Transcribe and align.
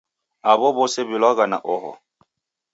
Aw'o 0.49 0.67
w'ose 0.75 1.01
w'ilwagha 1.07 1.45
na 1.51 1.57
oho. 1.73 1.91